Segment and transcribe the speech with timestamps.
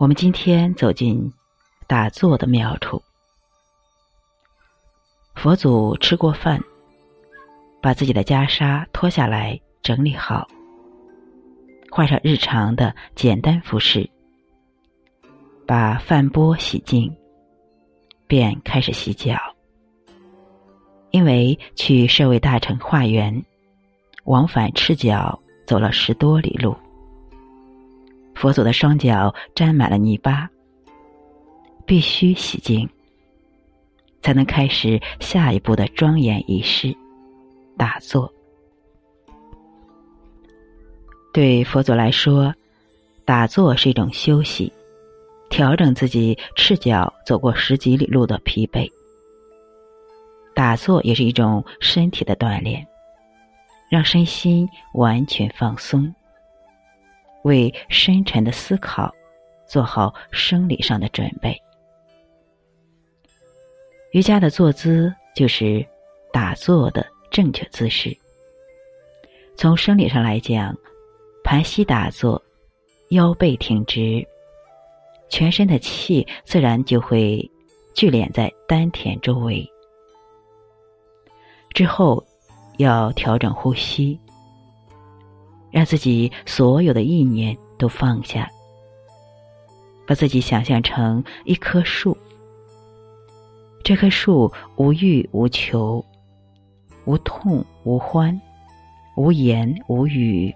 [0.00, 1.30] 我们今天走进
[1.86, 3.02] 打坐的妙处。
[5.34, 6.58] 佛祖吃过饭，
[7.82, 10.48] 把自己的袈裟脱下来整理好，
[11.90, 14.08] 换上日常的简单服饰，
[15.66, 17.14] 把饭钵洗净，
[18.26, 19.36] 便开始洗脚。
[21.10, 23.44] 因为去舍卫大臣化缘，
[24.24, 26.74] 往返赤脚走了十多里路。
[28.40, 30.48] 佛祖的双脚沾满了泥巴，
[31.84, 32.88] 必须洗净，
[34.22, 36.96] 才能开始下一步的庄严仪式——
[37.76, 38.32] 打坐。
[41.34, 42.54] 对佛祖来说，
[43.26, 44.72] 打坐是一种休息，
[45.50, 48.90] 调整自己赤脚走过十几里路的疲惫。
[50.54, 52.86] 打坐也是一种身体的锻炼，
[53.90, 56.10] 让身心完全放松。
[57.42, 59.14] 为深沉的思考
[59.66, 61.56] 做好生理上的准备。
[64.12, 65.86] 瑜伽的坐姿就是
[66.32, 68.16] 打坐的正确姿势。
[69.56, 70.76] 从生理上来讲，
[71.44, 72.42] 盘膝打坐，
[73.10, 74.26] 腰背挺直，
[75.28, 77.48] 全身的气自然就会
[77.94, 79.64] 聚敛在丹田周围。
[81.72, 82.26] 之后
[82.78, 84.18] 要调整呼吸。
[85.70, 88.50] 让自己所有的意念都放下，
[90.06, 92.16] 把自己想象成一棵树。
[93.82, 96.04] 这棵树无欲无求，
[97.04, 98.38] 无痛无欢，
[99.16, 100.54] 无言无语。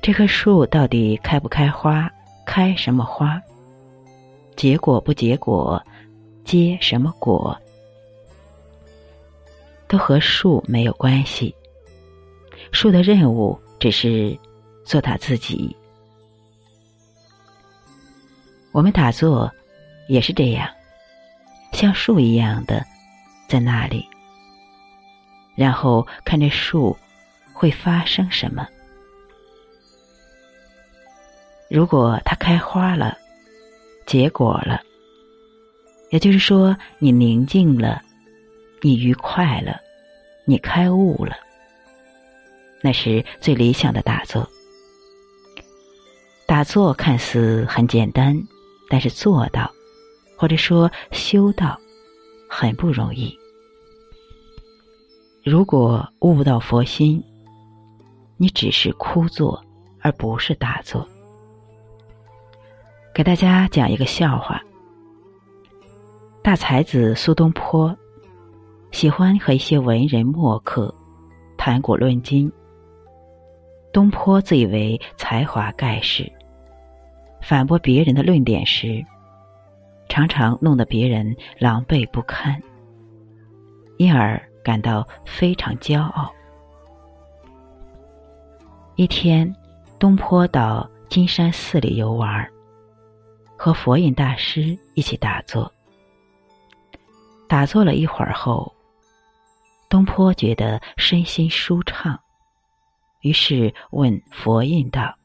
[0.00, 2.10] 这棵树到底开不开花？
[2.46, 3.42] 开什么花？
[4.56, 5.82] 结果不结果？
[6.44, 7.54] 结什么果？
[9.86, 11.54] 都和树没有关系。
[12.72, 14.38] 树的任务只是
[14.84, 15.74] 做他自己。
[18.72, 19.50] 我们打坐
[20.08, 20.68] 也是这样，
[21.72, 22.84] 像树一样的
[23.48, 24.06] 在那里，
[25.56, 26.96] 然后看着树
[27.52, 28.68] 会发生什么。
[31.68, 33.18] 如果它开花了，
[34.06, 34.80] 结果了，
[36.10, 38.00] 也就是说你宁静了，
[38.80, 39.80] 你愉快了，
[40.44, 41.36] 你开悟了。
[42.82, 44.48] 那是最理想的打坐。
[46.46, 48.34] 打坐看似很简单，
[48.88, 49.70] 但是做到，
[50.36, 51.78] 或者说修道，
[52.48, 53.36] 很不容易。
[55.44, 57.22] 如果悟不到佛心，
[58.36, 59.62] 你只是枯坐，
[60.00, 61.06] 而不是打坐。
[63.14, 64.62] 给大家讲一个笑话：
[66.42, 67.94] 大才子苏东坡
[68.92, 70.94] 喜欢和一些文人墨客
[71.56, 72.50] 谈古论今。
[73.92, 76.30] 东坡自以为才华盖世，
[77.40, 79.04] 反驳别人的论点时，
[80.08, 82.60] 常常弄得别人狼狈不堪，
[83.96, 86.30] 因而感到非常骄傲。
[88.96, 89.52] 一天，
[89.98, 92.46] 东坡到金山寺里游玩，
[93.56, 95.72] 和佛印大师一起打坐。
[97.48, 98.70] 打坐了一会儿后，
[99.88, 102.18] 东坡觉得身心舒畅。
[103.20, 105.16] 于是问佛印道：“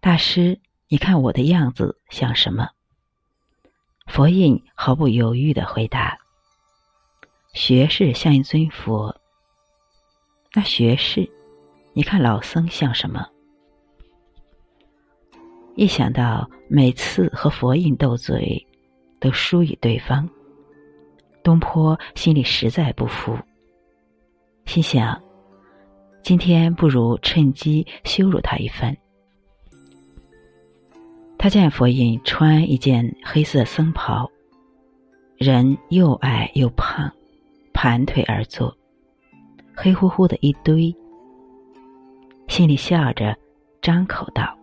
[0.00, 2.68] 大师，你看我的样子像什么？”
[4.06, 6.18] 佛印毫不犹豫的回答
[7.54, 9.16] ：“学士像一尊佛。”
[10.54, 11.30] 那学士，
[11.94, 13.26] 你看老僧像什么？
[15.74, 18.66] 一想到每次和佛印斗嘴，
[19.18, 20.28] 都输于对方，
[21.42, 23.34] 东坡心里实在不服，
[24.66, 25.18] 心想。
[26.22, 28.96] 今天不如趁机羞辱他一番。
[31.36, 34.30] 他见佛印穿一件黑色僧袍，
[35.36, 37.10] 人又矮又胖，
[37.72, 38.76] 盘腿而坐，
[39.74, 40.94] 黑乎乎的一堆，
[42.46, 43.36] 心里笑着，
[43.80, 44.56] 张口道：“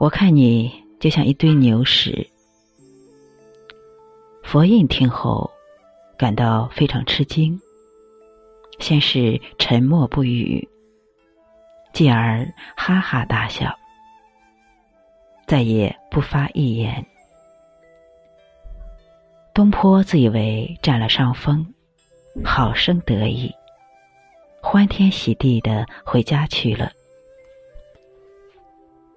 [0.00, 2.26] 我看你就像一堆牛屎。”
[4.42, 5.50] 佛印听后，
[6.16, 7.60] 感到非常吃惊。
[8.78, 10.68] 先是沉默不语，
[11.92, 12.46] 继而
[12.76, 13.76] 哈哈大笑，
[15.46, 17.04] 再也不发一言。
[19.52, 21.74] 东坡自以为占了上风，
[22.44, 23.52] 好生得意，
[24.62, 26.92] 欢天喜地的回家去了。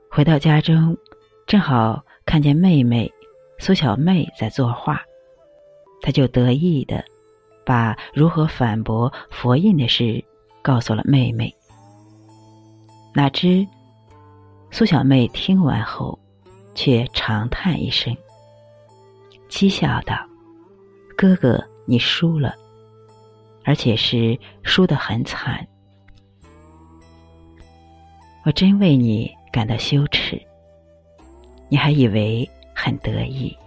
[0.09, 0.97] 回到家中，
[1.45, 3.09] 正好看见妹妹
[3.59, 5.01] 苏小妹在作画，
[6.01, 7.05] 他就得意的。
[7.71, 10.21] 把如何反驳佛印的事
[10.61, 11.55] 告诉了妹妹。
[13.13, 13.65] 哪知
[14.69, 16.19] 苏小妹听完后，
[16.75, 18.13] 却长叹一声，
[19.49, 20.17] 讥笑道
[21.15, 22.53] ：“哥哥，你输了，
[23.63, 25.65] 而且是输得很惨。
[28.43, 30.37] 我真为你感到羞耻。
[31.69, 32.45] 你还以为
[32.75, 33.57] 很得意。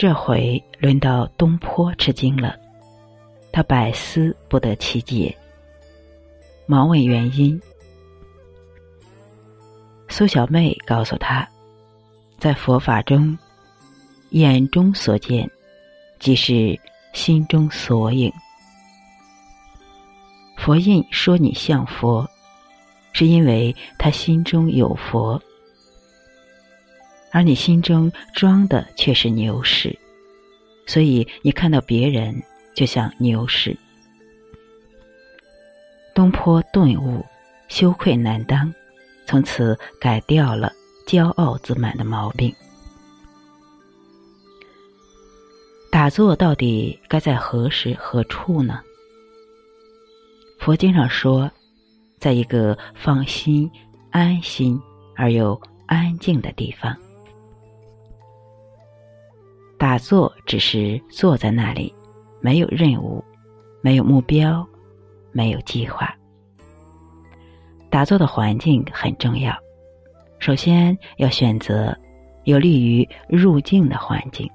[0.00, 2.56] 这回轮到东坡吃惊了，
[3.52, 5.36] 他百思不得其解，
[6.64, 7.60] 忙问原因。”
[10.08, 11.46] 苏小妹告诉他，
[12.38, 13.36] 在佛法中，
[14.30, 15.46] 眼中所见，
[16.18, 16.80] 即是
[17.12, 18.32] 心中所影。
[20.56, 22.26] 佛印说你像佛，
[23.12, 25.38] 是因为他心中有佛，
[27.32, 29.98] 而你心中装的却是牛屎，
[30.86, 32.42] 所以你看到别人
[32.74, 33.76] 就像牛屎。
[36.14, 37.24] 东坡顿悟，
[37.68, 38.72] 羞愧难当。
[39.26, 40.72] 从此改掉了
[41.06, 42.52] 骄傲自满的毛病。
[45.88, 48.80] 打坐到底该在何时何处呢？
[50.58, 51.48] 佛经上说，
[52.18, 53.70] 在一个放心、
[54.10, 54.80] 安心
[55.14, 56.96] 而又安静的地方。
[59.80, 61.90] 打坐只是坐在那里，
[62.38, 63.24] 没有任务，
[63.80, 64.62] 没有目标，
[65.32, 66.14] 没有计划。
[67.88, 69.56] 打坐的环境很重要，
[70.38, 71.96] 首先要选择
[72.44, 74.46] 有利于入静的环境。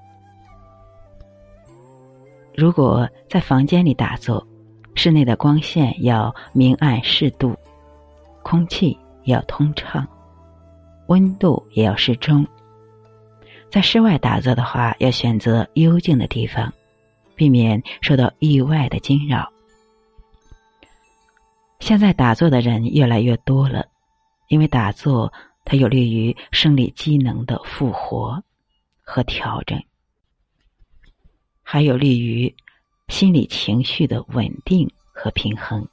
[2.55, 4.45] 如果在房间里打坐，
[4.93, 7.55] 室内的光线要明暗适度，
[8.43, 10.07] 空气要通畅，
[11.07, 12.45] 温度也要适中。
[13.71, 16.73] 在室外打坐的话，要选择幽静的地方，
[17.35, 19.51] 避免受到意外的惊扰。
[21.79, 23.85] 现在打坐的人越来越多了，
[24.47, 25.31] 因为打坐
[25.65, 28.41] 它有利于生理机能的复活
[29.03, 29.77] 和调整，
[31.61, 32.55] 还有利于
[33.09, 35.85] 心理情绪的稳定和平衡，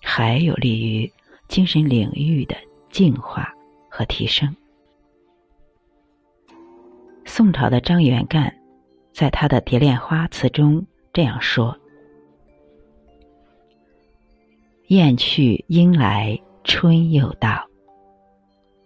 [0.00, 1.12] 还有利于
[1.48, 2.56] 精神领域的
[2.90, 3.52] 净化
[3.90, 4.54] 和提升。
[7.28, 8.54] 宋朝的张元干
[9.12, 11.76] 在他的《蝶恋花》词中这样说。
[14.86, 17.66] 雁去莺来，春又到。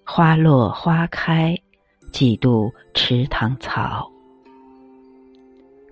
[0.06, 1.54] 花落花开，
[2.10, 4.10] 几度池塘草。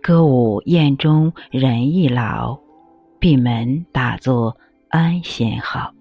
[0.01, 2.59] 歌舞宴中人易老，
[3.21, 4.57] 闭门打坐
[4.89, 5.93] 安闲好。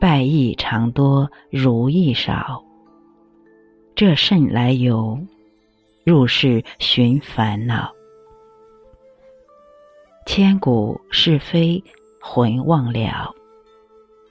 [0.00, 2.63] 败意常多，如意少。
[3.96, 5.24] 这甚来由？
[6.02, 7.94] 入世寻烦恼。
[10.26, 11.80] 千古是非
[12.20, 13.32] 浑忘了，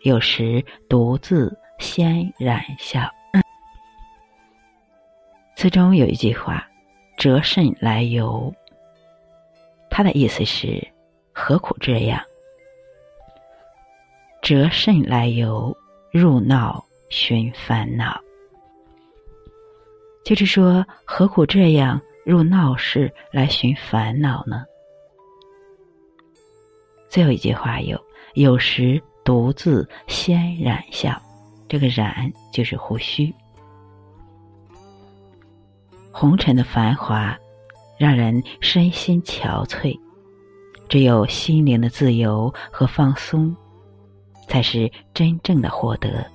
[0.01, 3.09] 有时独自先染笑。
[5.55, 6.67] 词中有一句话
[7.15, 8.53] ：“折甚来由？”
[9.89, 10.85] 他的意思是：
[11.31, 12.21] 何苦这样？
[14.41, 15.77] 折甚来由？
[16.11, 18.19] 入闹寻烦恼，
[20.23, 24.63] 就是说，何苦这样入闹市来寻烦恼呢？
[27.09, 27.99] 最后一句话有：
[28.33, 31.21] 有时独自先染笑，
[31.67, 33.33] 这个染就是胡须。
[36.11, 37.37] 红尘的繁华
[37.97, 39.99] 让人身心憔悴，
[40.87, 43.53] 只有心灵的自由和放松，
[44.47, 46.25] 才是真正的获得。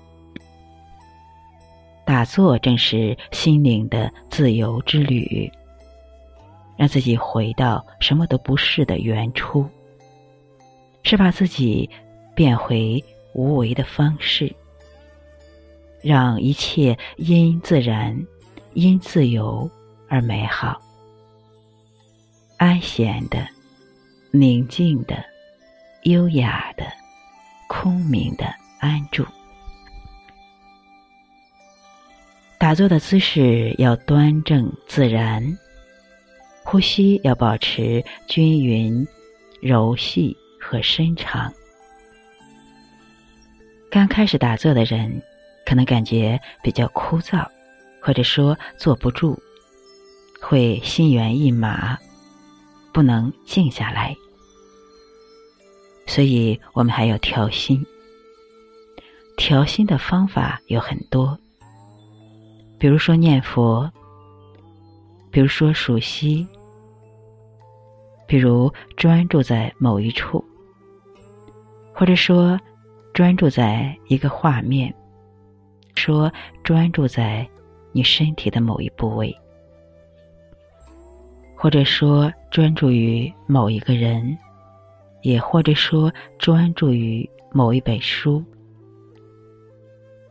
[2.08, 5.52] 打坐正是心灵的自由之旅，
[6.74, 9.68] 让自己回到什么都不是的原初。
[11.02, 11.90] 是把自己
[12.34, 14.50] 变回无为的方式，
[16.00, 18.18] 让一切因自然、
[18.72, 19.70] 因自由
[20.08, 20.80] 而美好、
[22.56, 23.46] 安闲的、
[24.30, 25.22] 宁静的、
[26.04, 26.86] 优雅的、
[27.68, 28.46] 空明的
[28.80, 29.26] 安住。
[32.68, 35.42] 打坐的姿势要端正自然，
[36.62, 39.08] 呼吸要保持均匀、
[39.62, 40.36] 柔细。
[40.60, 41.50] 和深长。
[43.90, 45.10] 刚开始打坐的人，
[45.64, 47.42] 可能感觉比较枯燥，
[48.02, 49.40] 或者说坐不住，
[50.38, 51.96] 会心猿意马，
[52.92, 54.14] 不能静下来。
[56.06, 57.82] 所以我们还要调心。
[59.38, 61.38] 调心的方法有很多，
[62.78, 63.90] 比如说念佛，
[65.30, 66.46] 比如说数息。
[68.26, 70.44] 比如专注在某一处，
[71.94, 72.60] 或者说
[73.14, 74.94] 专注在一个画面，
[75.94, 76.30] 说
[76.62, 77.48] 专注在
[77.90, 79.34] 你身体的某一部位，
[81.56, 84.36] 或者说专注于某一个人，
[85.22, 88.44] 也或者说专注于某一本书。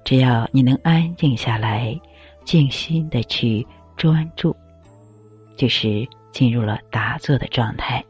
[0.06, 2.00] 只要你能安静下来，
[2.48, 4.56] 静心的去专注，
[5.58, 8.02] 就是进入了打坐的状态。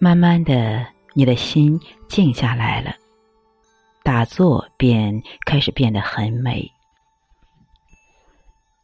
[0.00, 2.92] 慢慢的，你的心静下来了，
[4.02, 6.68] 打坐便开始变得很美。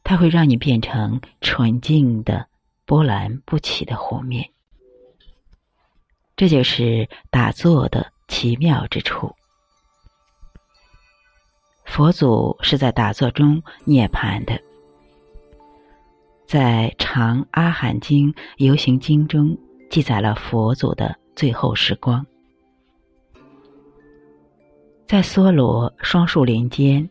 [0.04, 2.46] 它会让你变成纯净的、
[2.84, 4.48] 波澜不起的湖面。
[6.36, 9.34] 这就是打坐的奇妙之处。
[11.86, 14.60] 佛祖是在打坐中涅槃的，
[16.46, 19.56] 在《长阿含经·游行经》中
[19.88, 22.26] 记载了佛祖的最后时光，
[25.06, 27.08] 在梭罗双树林间，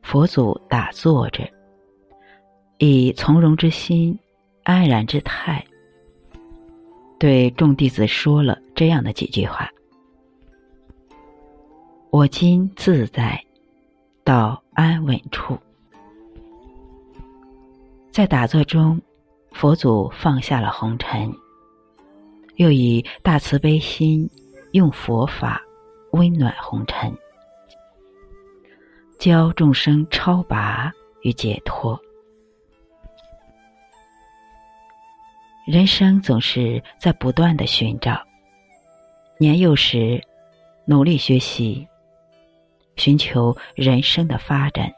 [0.00, 1.46] 佛祖打坐着，
[2.78, 4.18] 以从容之心、
[4.62, 5.62] 安然之态，
[7.18, 9.68] 对众弟子说了这样的几句话
[12.10, 13.38] ：“我今自在。”
[14.28, 15.58] 到安稳处，
[18.12, 19.00] 在打坐中，
[19.52, 21.32] 佛祖放下了红尘，
[22.56, 24.28] 又以大慈悲心，
[24.72, 25.62] 用佛法
[26.12, 27.10] 温暖红尘，
[29.18, 30.92] 教众生超拔
[31.22, 31.98] 与解脱。
[35.66, 38.22] 人生总是在不断的寻找，
[39.38, 40.22] 年幼时
[40.84, 41.88] 努力学习。
[42.98, 44.92] 寻求人生的发展，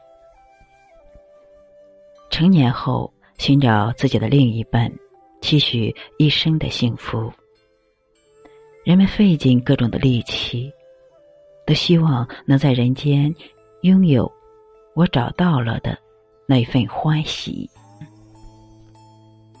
[2.31, 4.91] 成年后寻找自己的另一半，
[5.39, 7.31] 期许一生的幸福。
[8.83, 10.73] 人们费尽各种的力气，
[11.65, 13.33] 都希望能在人间
[13.83, 14.29] 拥有
[14.95, 15.95] 我找到了的
[16.47, 17.69] 那份欢喜。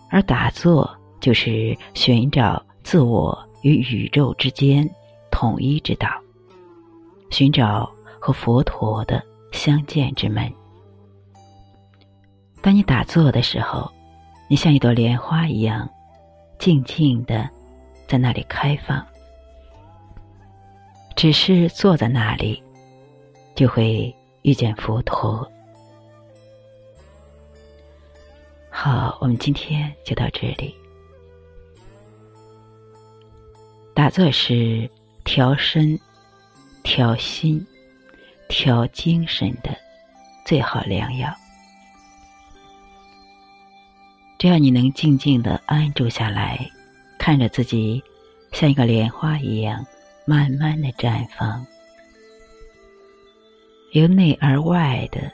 [0.09, 0.89] 而打坐
[1.21, 4.89] 就是寻找自我与宇宙之间
[5.29, 6.09] 统一之道，
[7.29, 7.89] 寻找。
[8.21, 10.53] 和佛陀的相见之门。
[12.61, 13.91] 当你打坐的时候，
[14.47, 15.89] 你像一朵莲花一样，
[16.59, 17.49] 静静的
[18.07, 19.03] 在那里开放。
[21.15, 22.63] 只是坐在那里，
[23.55, 25.51] 就会遇见佛陀。
[28.69, 30.75] 好，我们今天就到这里。
[33.95, 34.89] 打坐是
[35.23, 35.99] 调身、
[36.83, 37.65] 调心。
[38.51, 39.73] 调精神的
[40.45, 41.33] 最好良药。
[44.37, 46.69] 只要你能静静的安住下来，
[47.17, 48.03] 看着自己
[48.51, 49.85] 像一个莲花一样
[50.25, 51.65] 慢慢的绽放，
[53.93, 55.31] 由内而外的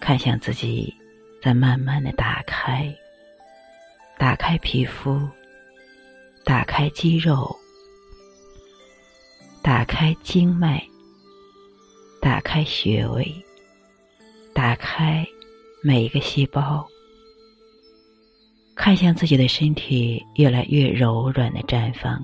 [0.00, 0.94] 看向自己，
[1.42, 2.90] 在慢慢的打开，
[4.16, 5.20] 打开皮肤，
[6.42, 7.54] 打开肌肉，
[9.62, 10.82] 打开经脉。
[12.20, 13.32] 打开穴位，
[14.52, 15.26] 打开
[15.82, 16.86] 每一个细胞，
[18.74, 22.22] 看向自己的身体越来越柔软的绽放，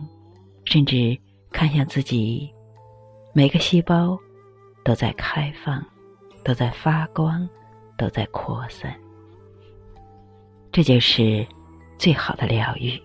[0.64, 1.16] 甚至
[1.50, 2.50] 看向自己
[3.32, 4.18] 每个细胞
[4.84, 5.84] 都在开放，
[6.44, 7.48] 都在发光，
[7.96, 8.94] 都在扩散。
[10.72, 11.46] 这就是
[11.98, 13.00] 最好的疗愈。